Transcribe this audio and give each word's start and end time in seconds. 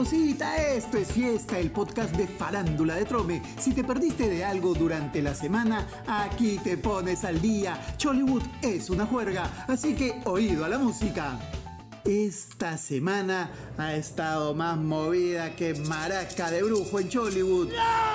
pausita, 0.00 0.56
esto 0.56 0.96
es 0.96 1.12
fiesta, 1.12 1.58
el 1.58 1.70
podcast 1.72 2.16
de 2.16 2.26
Farándula 2.26 2.94
de 2.94 3.04
Trome. 3.04 3.42
Si 3.58 3.74
te 3.74 3.84
perdiste 3.84 4.30
de 4.30 4.42
algo 4.42 4.72
durante 4.72 5.20
la 5.20 5.34
semana, 5.34 5.86
aquí 6.06 6.58
te 6.64 6.78
pones 6.78 7.22
al 7.22 7.38
día. 7.42 7.78
Chollywood 7.98 8.44
es 8.62 8.88
una 8.88 9.04
juerga, 9.04 9.66
así 9.68 9.94
que 9.94 10.22
oído 10.24 10.64
a 10.64 10.70
la 10.70 10.78
música. 10.78 11.38
Esta 12.02 12.78
semana 12.78 13.50
ha 13.76 13.94
estado 13.94 14.54
más 14.54 14.78
movida 14.78 15.54
que 15.54 15.74
maraca 15.74 16.50
de 16.50 16.62
brujo 16.62 16.98
en 16.98 17.10
Chollywood. 17.10 17.68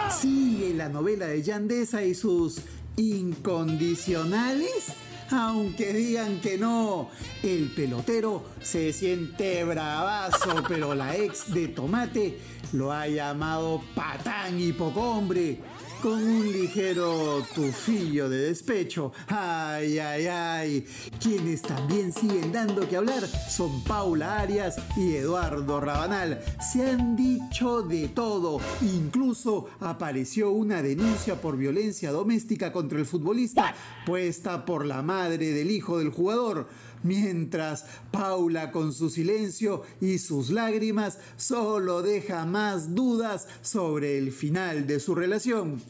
Sigue 0.09 0.73
la 0.73 0.89
novela 0.89 1.27
de 1.27 1.43
Yandesa 1.43 2.03
y 2.03 2.15
sus 2.15 2.61
incondicionales 2.97 4.95
aunque 5.31 5.93
digan 5.93 6.39
que 6.41 6.57
no. 6.57 7.09
El 7.43 7.71
pelotero 7.75 8.43
se 8.61 8.93
siente 8.93 9.63
bravazo, 9.63 10.63
pero 10.67 10.95
la 10.95 11.15
ex 11.15 11.53
de 11.53 11.67
Tomate 11.67 12.39
lo 12.73 12.91
ha 12.91 13.07
llamado 13.07 13.81
patán 13.95 14.59
y 14.59 14.73
poco 14.73 15.01
hombre 15.01 15.59
con 16.05 16.21
un 16.21 16.51
ligero 16.51 17.43
tufillo 17.55 18.29
de 18.29 18.37
despecho. 18.49 19.11
Ay, 19.27 19.97
ay, 19.97 20.27
ay. 20.27 20.85
Quienes 21.19 21.63
también 21.63 22.13
siguen 22.13 22.51
dando 22.51 22.87
que 22.87 22.97
hablar 22.97 23.25
son 23.25 23.83
Paula 23.83 24.39
Arias 24.39 24.75
y 24.97 25.15
Eduardo 25.15 25.79
Rabanal. 25.79 26.43
Se 26.59 26.87
han 26.87 27.15
dicho 27.15 27.81
de 27.81 28.09
todo. 28.09 28.59
Incluso 28.83 29.67
apareció 29.79 30.51
una 30.51 30.83
denuncia 30.83 31.41
por 31.41 31.57
violencia 31.57 32.11
doméstica 32.11 32.71
contra 32.71 32.99
el 32.99 33.07
futbolista 33.07 33.73
puesta 34.05 34.63
por 34.63 34.85
la 34.85 35.01
madre 35.01 35.14
del 35.23 35.71
hijo 35.71 35.97
del 35.97 36.09
jugador 36.09 36.67
mientras 37.03 37.85
Paula 38.11 38.71
con 38.71 38.91
su 38.91 39.09
silencio 39.09 39.83
y 40.01 40.17
sus 40.17 40.49
lágrimas 40.49 41.19
solo 41.37 42.01
deja 42.01 42.45
más 42.45 42.93
dudas 42.93 43.47
sobre 43.61 44.17
el 44.17 44.31
final 44.31 44.87
de 44.87 44.99
su 44.99 45.15
relación. 45.15 45.81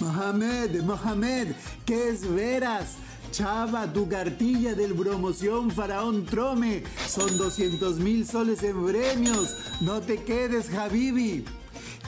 Mohamed, 0.00 0.82
Mohamed, 0.82 1.48
¿qué 1.84 2.10
es 2.10 2.28
veras? 2.32 2.96
Chava, 3.32 3.92
tu 3.92 4.08
cartilla 4.08 4.74
del 4.74 4.94
promoción 4.94 5.70
Faraón 5.70 6.24
Trome. 6.24 6.84
Son 7.08 7.36
200 7.36 7.98
mil 7.98 8.26
soles 8.26 8.62
en 8.62 8.84
premios. 8.86 9.56
No 9.80 10.00
te 10.00 10.22
quedes, 10.22 10.72
Habibi. 10.72 11.44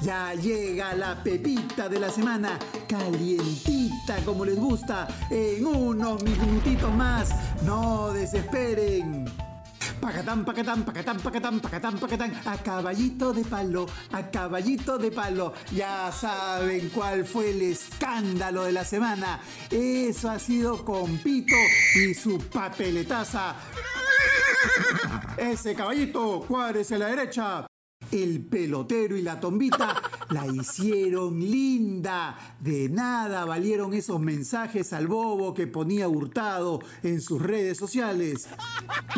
Ya 0.02 0.32
llega 0.34 0.94
la 0.94 1.22
pepita 1.22 1.88
de 1.88 1.98
la 1.98 2.10
semana, 2.10 2.58
calientita 2.88 4.16
como 4.24 4.44
les 4.44 4.56
gusta, 4.56 5.08
en 5.30 5.66
unos 5.66 6.22
minutitos 6.22 6.92
más. 6.94 7.30
No 7.62 8.12
desesperen. 8.12 9.26
Pacatán, 10.00 10.44
pacatán, 10.44 10.84
pacatán, 10.84 11.18
pacatán, 11.18 11.60
pacatán, 11.60 11.98
pacatán. 11.98 12.40
A 12.46 12.56
caballito 12.58 13.32
de 13.32 13.44
palo, 13.44 13.86
a 14.12 14.30
caballito 14.30 14.96
de 14.96 15.10
palo. 15.10 15.52
Ya 15.72 16.12
saben 16.12 16.88
cuál 16.90 17.24
fue 17.24 17.50
el 17.50 17.62
escándalo 17.62 18.64
de 18.64 18.72
la 18.72 18.84
semana. 18.84 19.40
Eso 19.70 20.30
ha 20.30 20.38
sido 20.38 20.84
Compito 20.84 21.56
y 21.96 22.14
su 22.14 22.38
papeletaza. 22.38 23.56
Ese 25.36 25.74
caballito, 25.74 26.44
cuádrese 26.46 26.94
a 26.94 26.98
la 26.98 27.06
derecha. 27.08 27.67
El 28.10 28.40
pelotero 28.40 29.16
y 29.16 29.22
la 29.22 29.38
tombita 29.38 30.00
la 30.30 30.46
hicieron 30.46 31.38
linda. 31.38 32.56
De 32.60 32.88
nada 32.88 33.44
valieron 33.44 33.94
esos 33.94 34.20
mensajes 34.20 34.92
al 34.92 35.06
bobo 35.06 35.54
que 35.54 35.66
ponía 35.66 36.08
hurtado 36.08 36.80
en 37.02 37.20
sus 37.20 37.40
redes 37.40 37.78
sociales. 37.78 38.48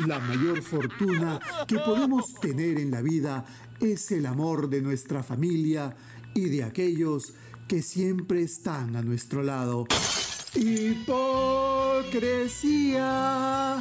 La 0.07 0.19
mayor 0.19 0.63
fortuna 0.63 1.41
que 1.67 1.79
podemos 1.79 2.35
tener 2.35 2.79
en 2.79 2.91
la 2.91 3.03
vida 3.03 3.45
es 3.81 4.11
el 4.13 4.27
amor 4.27 4.69
de 4.69 4.83
nuestra 4.83 5.23
familia 5.23 5.95
y 6.35 6.49
de 6.49 6.65
aquellos 6.65 7.35
que 7.67 7.83
siempre 7.83 8.43
están 8.43 8.97
a 8.97 9.03
nuestro 9.03 9.43
lado. 9.43 9.87
Hipocresía, 10.53 11.05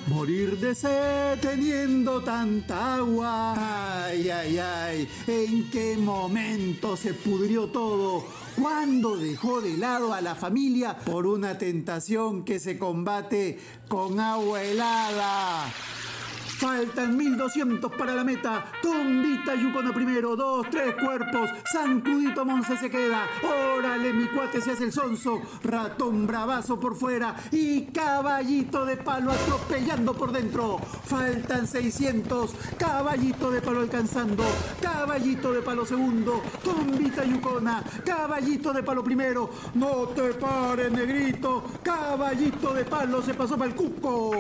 morir 0.05 0.55
de 0.59 0.75
sed 0.75 1.39
teniendo 1.39 2.21
tanta 2.21 2.97
agua. 2.97 4.05
Ay, 4.05 4.29
ay, 4.29 4.59
ay, 4.59 5.07
¿en 5.25 5.67
qué 5.71 5.97
momento 5.97 6.95
se 6.95 7.15
pudrió 7.15 7.69
todo? 7.69 8.23
¿Cuándo 8.55 9.17
dejó 9.17 9.61
de 9.61 9.77
lado 9.77 10.13
a 10.13 10.21
la 10.21 10.35
familia 10.35 10.95
por 10.95 11.25
una 11.25 11.57
tentación 11.57 12.45
que 12.45 12.59
se 12.59 12.77
combate 12.77 13.57
con 13.87 14.19
agua 14.19 14.61
helada? 14.61 15.73
Faltan 16.59 17.15
1200 17.15 17.89
para 17.93 18.13
la 18.13 18.25
meta. 18.25 18.65
Tombita 18.81 19.55
Yucona 19.55 19.93
primero. 19.93 20.35
Dos, 20.35 20.69
tres 20.69 20.93
cuerpos. 20.95 21.49
Sancudito 21.71 22.43
Monza 22.43 22.75
se 22.75 22.89
queda. 22.89 23.25
Órale, 23.43 24.11
mi 24.11 24.25
cuate 24.25 24.59
se 24.59 24.71
hace 24.71 24.83
el 24.83 24.91
sonso. 24.91 25.41
Ratón 25.63 26.27
bravazo 26.27 26.77
por 26.77 26.97
fuera. 26.97 27.33
Y 27.53 27.85
caballito 27.85 28.85
de 28.85 28.97
palo 28.97 29.31
atropellando 29.31 30.13
por 30.13 30.33
dentro. 30.33 30.79
Faltan 31.05 31.65
600. 31.65 32.51
Caballito 32.77 33.51
de 33.51 33.61
palo 33.61 33.79
alcanzando. 33.79 34.43
Caballito 34.81 35.53
de 35.53 35.61
palo 35.61 35.85
segundo. 35.85 36.41
Tombita 36.61 37.23
Yucona. 37.23 37.81
Caballito 38.05 38.73
de 38.73 38.83
palo 38.83 39.01
primero. 39.01 39.49
No 39.75 40.09
te 40.09 40.33
pares, 40.33 40.91
negrito. 40.91 41.63
Caballito 41.81 42.73
de 42.73 42.83
palo 42.83 43.21
se 43.21 43.33
pasó 43.33 43.57
para 43.57 43.69
el 43.69 43.75
cuco. 43.77 44.31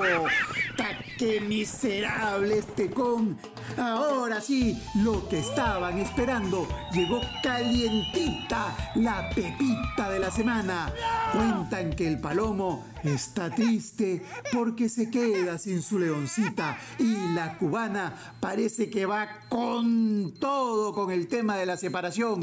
¡Qué 1.19 1.41
miserable 1.41 2.59
este 2.59 2.89
con! 2.89 3.37
Ahora 3.77 4.39
sí, 4.39 4.81
lo 5.03 5.27
que 5.27 5.39
estaban 5.39 5.99
esperando. 5.99 6.65
Llegó 6.93 7.19
calientita 7.43 8.93
la 8.95 9.29
pepita 9.31 10.09
de 10.09 10.19
la 10.19 10.31
semana. 10.31 10.93
Cuentan 11.33 11.89
que 11.89 12.07
el 12.07 12.21
palomo 12.21 12.85
está 13.03 13.53
triste 13.53 14.23
porque 14.53 14.87
se 14.87 15.11
queda 15.11 15.57
sin 15.57 15.81
su 15.81 15.99
leoncita 15.99 16.77
y 16.97 17.33
la 17.33 17.57
cubana 17.57 18.13
parece 18.39 18.89
que 18.89 19.05
va 19.05 19.27
con 19.49 20.33
todo 20.39 20.93
con 20.93 21.11
el 21.11 21.27
tema 21.27 21.57
de 21.57 21.65
la 21.65 21.75
separación. 21.75 22.39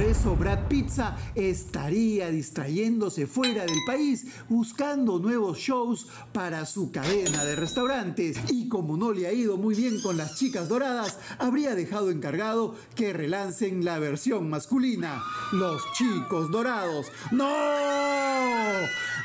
Por 0.00 0.08
eso 0.08 0.34
Brad 0.34 0.66
Pizza 0.66 1.14
estaría 1.34 2.30
distrayéndose 2.30 3.26
fuera 3.26 3.66
del 3.66 3.80
país 3.86 4.28
buscando 4.48 5.18
nuevos 5.18 5.58
shows 5.58 6.06
para 6.32 6.64
su 6.64 6.90
cadena 6.90 7.44
de 7.44 7.54
restaurantes. 7.54 8.38
Y 8.48 8.70
como 8.70 8.96
no 8.96 9.12
le 9.12 9.26
ha 9.26 9.32
ido 9.34 9.58
muy 9.58 9.74
bien 9.74 10.00
con 10.00 10.16
las 10.16 10.38
chicas 10.38 10.70
doradas, 10.70 11.18
habría 11.38 11.74
dejado 11.74 12.10
encargado 12.10 12.74
que 12.94 13.12
relancen 13.12 13.84
la 13.84 13.98
versión 13.98 14.48
masculina. 14.48 15.22
Los 15.52 15.82
chicos 15.92 16.50
dorados. 16.50 17.04
¡No! 17.30 17.44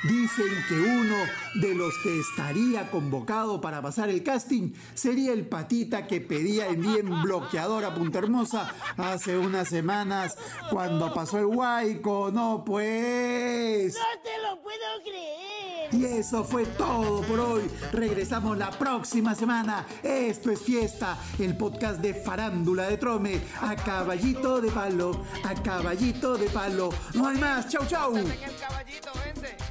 Dicen 0.07 0.63
que 0.69 0.75
uno 0.75 1.15
de 1.55 1.73
los 1.73 1.91
que 2.03 2.19
estaría 2.19 2.91
convocado 2.91 3.59
para 3.59 3.81
pasar 3.81 4.07
el 4.09 4.21
casting 4.21 4.71
sería 4.93 5.33
el 5.33 5.47
patita 5.47 6.05
que 6.05 6.21
pedía 6.21 6.67
en 6.67 6.81
bien 6.81 7.23
bloqueador 7.23 7.83
a 7.83 7.95
Punta 7.95 8.19
Hermosa 8.19 8.71
hace 8.97 9.35
unas 9.35 9.67
semanas 9.67 10.37
cuando 10.69 11.11
pasó 11.11 11.39
el 11.39 11.45
Huayco. 11.45 12.29
No, 12.31 12.63
pues. 12.63 13.95
¡No 13.95 14.21
te 14.21 14.41
lo 14.43 14.61
puedo 14.61 14.77
creer! 15.03 15.89
Y 15.91 16.05
eso 16.05 16.43
fue 16.43 16.67
todo 16.67 17.21
por 17.23 17.39
hoy. 17.39 17.63
Regresamos 17.91 18.59
la 18.59 18.69
próxima 18.69 19.33
semana. 19.33 19.87
Esto 20.03 20.51
es 20.51 20.61
Fiesta, 20.61 21.17
el 21.39 21.57
podcast 21.57 21.99
de 21.99 22.13
Farándula 22.13 22.89
de 22.89 22.97
Trome. 22.97 23.41
A 23.59 23.75
caballito 23.75 24.61
de 24.61 24.69
palo, 24.69 25.23
a 25.43 25.55
caballito 25.55 26.37
de 26.37 26.47
palo. 26.49 26.89
No 27.15 27.27
hay 27.27 27.37
más. 27.37 27.69
Chau, 27.69 27.85
chau. 27.87 28.15
En 28.15 28.27
el 28.29 28.55
caballito, 28.57 29.09
vente. 29.25 29.64